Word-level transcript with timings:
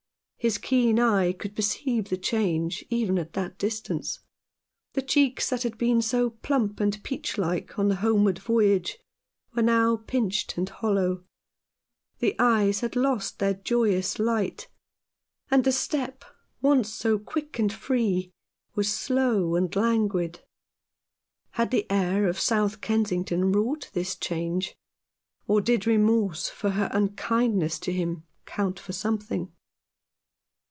His 0.43 0.57
keen 0.57 0.97
eye 0.99 1.33
could 1.33 1.55
perceive 1.55 2.09
the 2.09 2.17
change 2.17 2.83
even 2.89 3.19
at 3.19 3.33
that 3.33 3.59
distance. 3.59 4.21
The 4.93 5.03
cheeks 5.03 5.51
that 5.51 5.61
had 5.61 5.77
been 5.77 6.01
so 6.01 6.31
plump 6.31 6.79
and 6.79 7.03
peach 7.03 7.37
like 7.37 7.77
on 7.77 7.89
the 7.89 7.97
homeward 7.97 8.39
voyage 8.39 8.97
were 9.53 9.61
now 9.61 9.97
pinched 9.97 10.57
and 10.57 10.67
hollow; 10.67 11.23
the 12.17 12.35
eyes 12.39 12.79
had 12.79 12.95
lost 12.95 13.37
their 13.37 13.53
joyous 13.53 14.17
light; 14.17 14.67
and 15.51 15.63
the 15.63 15.71
step, 15.71 16.25
once 16.59 16.91
so 16.91 17.19
quick 17.19 17.59
and 17.59 17.71
free, 17.71 18.31
was 18.73 18.91
slow 18.91 19.53
and 19.53 19.75
languid. 19.75 20.39
Had 21.51 21.69
the 21.69 21.85
air 21.87 22.27
of 22.27 22.39
South 22.39 22.81
Kensington 22.81 23.51
wrought 23.51 23.91
this 23.93 24.15
change, 24.15 24.75
or 25.45 25.61
did 25.61 25.85
remorse 25.85 26.49
for 26.49 26.71
her 26.71 26.89
unkindness 26.93 27.77
to 27.77 27.93
him 27.93 28.23
count 28.47 28.79
for 28.79 28.91
something 28.91 29.51